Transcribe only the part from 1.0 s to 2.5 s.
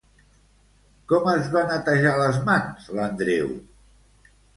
Com es va netejar les